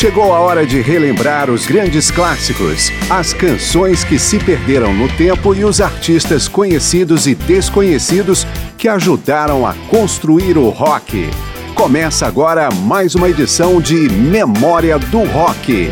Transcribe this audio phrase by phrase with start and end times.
[0.00, 5.54] Chegou a hora de relembrar os grandes clássicos, as canções que se perderam no tempo
[5.54, 8.46] e os artistas conhecidos e desconhecidos
[8.78, 11.28] que ajudaram a construir o rock.
[11.74, 15.90] Começa agora mais uma edição de Memória do Rock.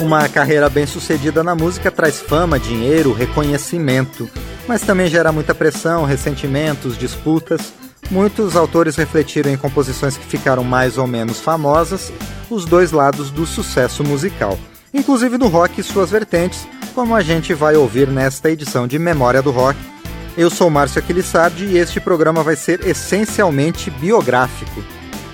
[0.00, 4.28] Uma carreira bem-sucedida na música traz fama, dinheiro, reconhecimento,
[4.66, 7.72] mas também gera muita pressão, ressentimentos, disputas.
[8.10, 12.12] Muitos autores refletiram em composições que ficaram mais ou menos famosas
[12.50, 14.58] os dois lados do sucesso musical,
[14.92, 19.40] inclusive no rock e suas vertentes, como a gente vai ouvir nesta edição de Memória
[19.40, 19.78] do Rock.
[20.36, 24.82] Eu sou Márcio Aquilissardi e este programa vai ser essencialmente biográfico,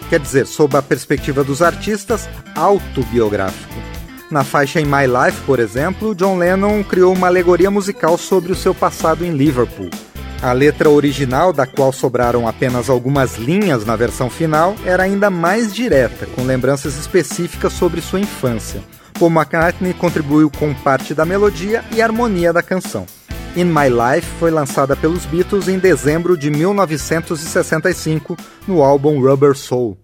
[0.09, 3.88] quer dizer, sob a perspectiva dos artistas, autobiográfico.
[4.31, 8.55] Na faixa In My Life, por exemplo, John Lennon criou uma alegoria musical sobre o
[8.55, 9.89] seu passado em Liverpool.
[10.43, 15.73] A letra original, da qual sobraram apenas algumas linhas na versão final, era ainda mais
[15.75, 18.83] direta, com lembranças específicas sobre sua infância.
[19.19, 23.07] Paul McCartney contribuiu com parte da melodia e harmonia da canção.
[23.57, 29.99] In My Life foi lançada pelos Beatles em dezembro de 1965 no álbum Rubber Soul.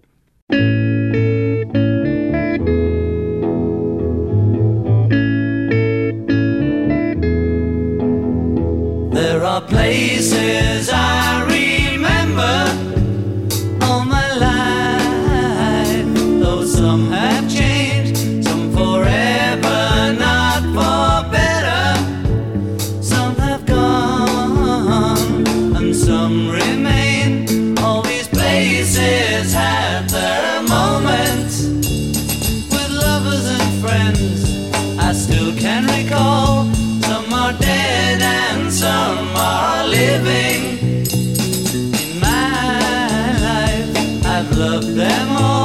[9.61, 11.04] Places I
[44.55, 45.64] life, I've loved them all.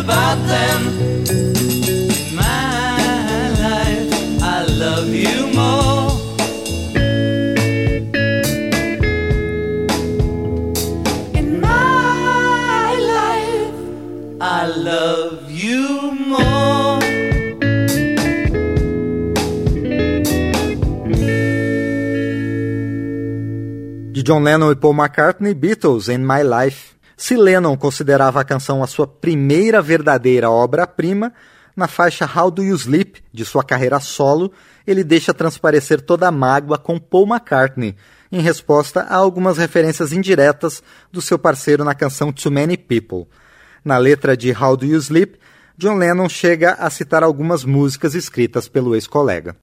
[0.00, 0.80] About them.
[2.16, 4.10] In my life,
[4.42, 6.10] I love you more.
[11.34, 13.76] In my life,
[14.40, 17.00] I love you more.
[24.12, 26.95] De John Lennon e Paul McCartney, Beatles in My Life.
[27.16, 31.32] Se Lennon considerava a canção a sua primeira verdadeira obra-prima,
[31.74, 34.52] na faixa How Do You Sleep, de sua carreira solo,
[34.86, 37.96] ele deixa transparecer toda a mágoa com Paul McCartney,
[38.30, 43.26] em resposta a algumas referências indiretas do seu parceiro na canção Too Many People.
[43.82, 45.38] Na letra de How Do You Sleep,
[45.78, 49.56] John Lennon chega a citar algumas músicas escritas pelo ex-colega.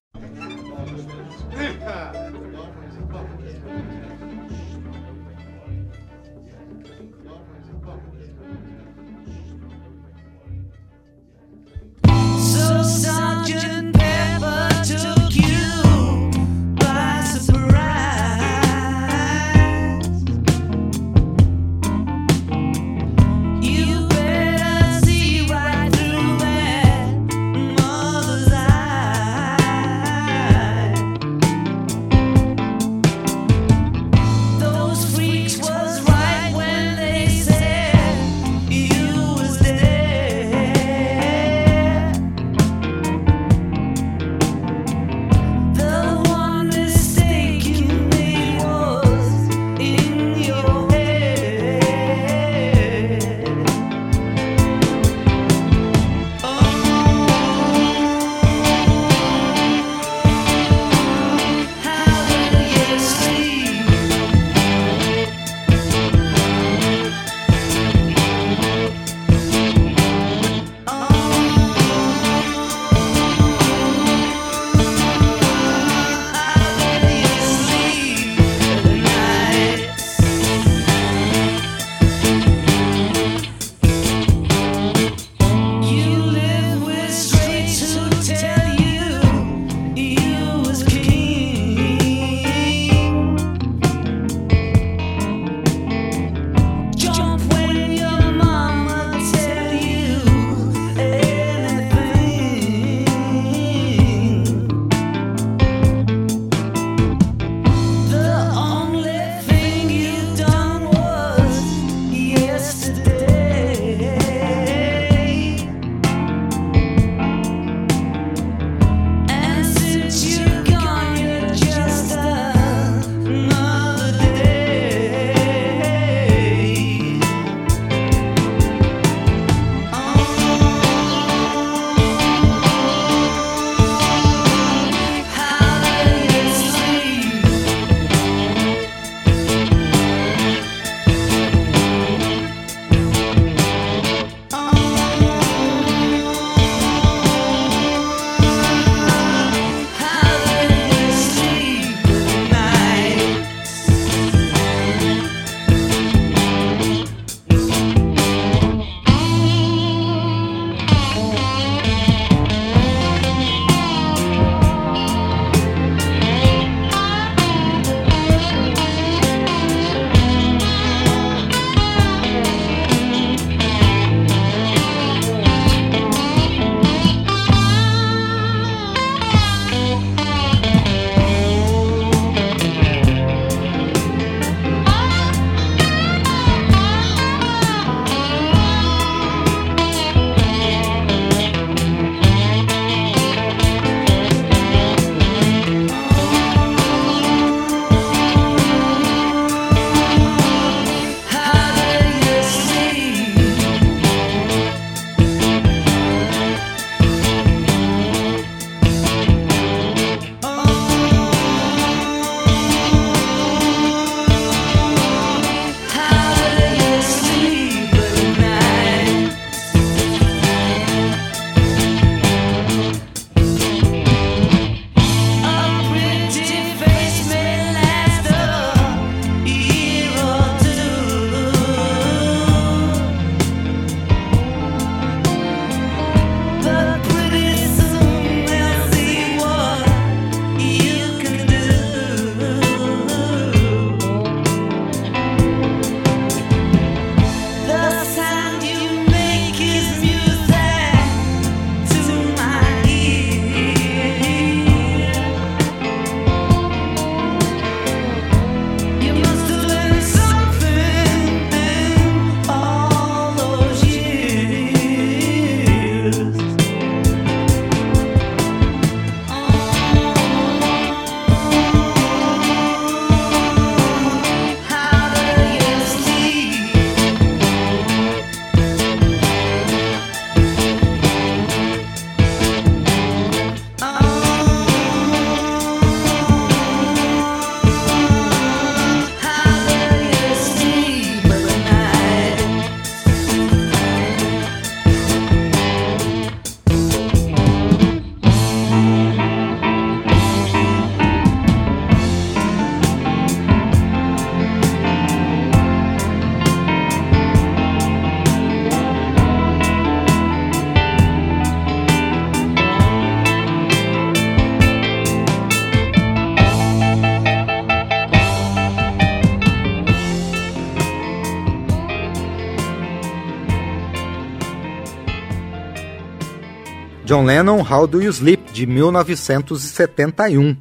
[327.14, 330.58] John Lennon, How Do You Sleep, de 1971.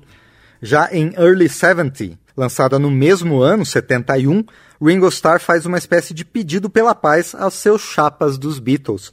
[0.60, 4.44] Já em Early 70, lançada no mesmo ano, 71,
[4.78, 9.10] Ringo Starr faz uma espécie de pedido pela paz aos seus chapas dos Beatles.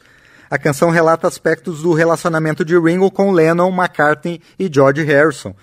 [0.50, 5.56] A canção relata aspectos do relacionamento de Ringo com Lennon, McCartney e George Harrison,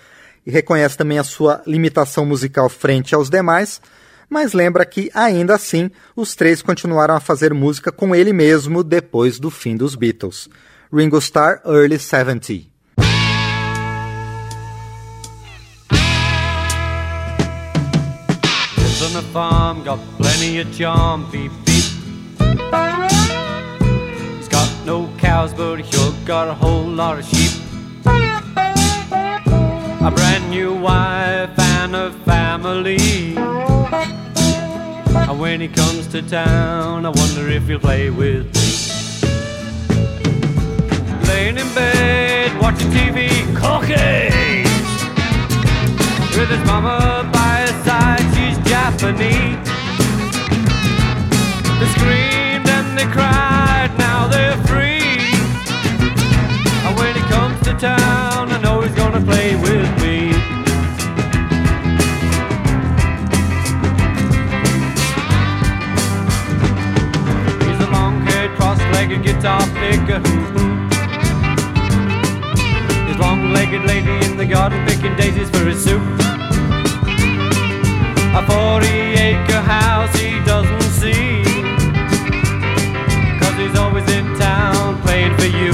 [0.47, 3.79] e reconhece também a sua limitação musical frente aos demais,
[4.27, 9.37] mas lembra que, ainda assim, os três continuaram a fazer música com ele mesmo depois
[9.39, 10.49] do fim dos Beatles.
[10.89, 12.71] Ringo Starr, Early 70.
[18.77, 21.83] Lives on a farm, got plenty of charm, beep beep.
[24.37, 27.51] He's got no cows, but he sure got a whole lot of sheep.
[28.05, 33.35] A brand new wife and a family.
[35.27, 38.76] And when he comes to town, I wonder if he'll play with me.
[41.27, 44.67] Laying in bed, watching TV, cookies.
[46.37, 49.57] With his mama by his side, she's Japanese.
[51.79, 55.19] They screamed and they cried, now they're free.
[56.85, 60.29] And when he comes to town, I know he's gonna play with me.
[67.67, 70.66] He's a long-haired, cross-legged guitar picker.
[73.47, 76.01] Long-legged lady in the garden picking daisies for his soup.
[78.35, 81.43] A 40 acre house he doesn't see.
[83.39, 85.71] Cause he's always in town playing for you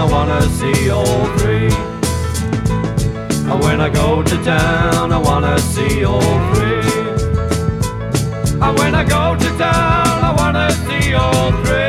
[0.00, 1.72] I wanna see all three.
[3.50, 6.20] And when I go to town, I wanna see all
[6.52, 6.88] three.
[8.60, 11.88] And when I go to town, I wanna see all three.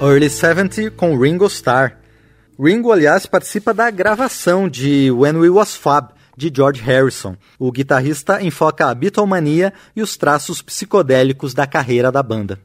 [0.00, 1.96] Early 70 com Ringo Starr.
[2.58, 7.36] Ringo, aliás, participa da gravação de When We Was Fab, de George Harrison.
[7.58, 12.58] O guitarrista enfoca a Beatlemania e os traços psicodélicos da carreira da banda.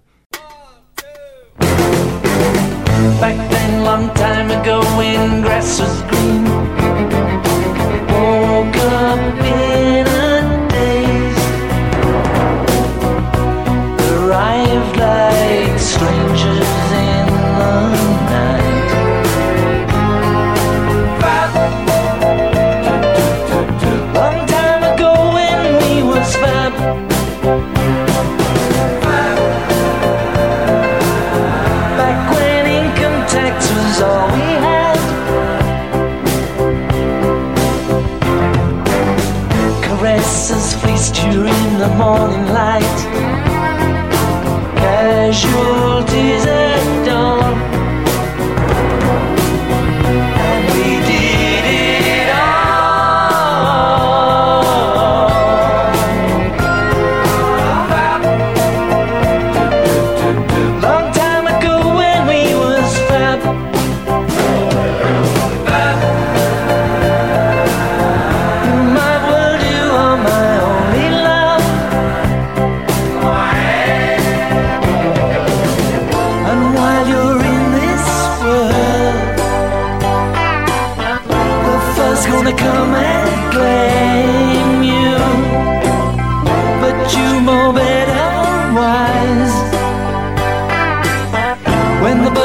[3.20, 6.09] Back then, long time ago, when grass was
[92.10, 92.39] When the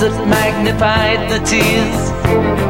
[0.00, 2.65] that magnified the tears.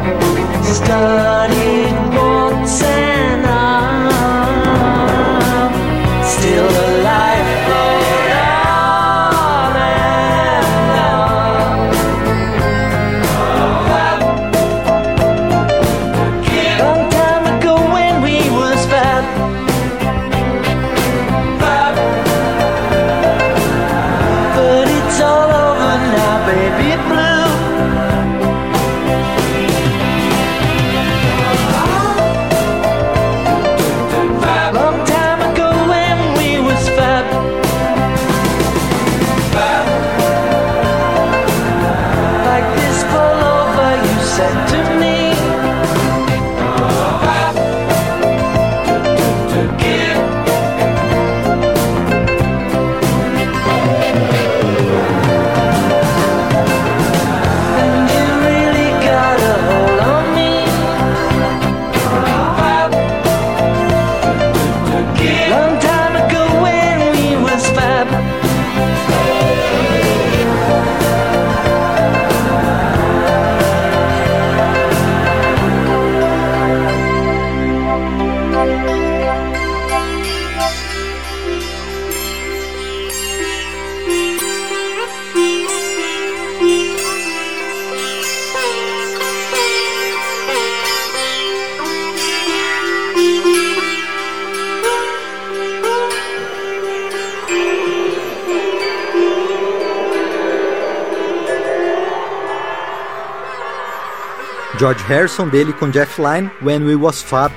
[104.77, 107.53] George Harrison dele com Jeff Lynne, When We Was Fab.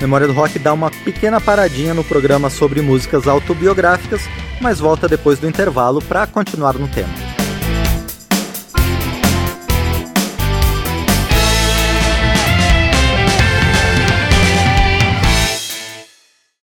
[0.00, 4.22] Memória do Rock dá uma pequena paradinha no programa sobre músicas autobiográficas,
[4.60, 7.23] mas volta depois do intervalo para continuar no tema.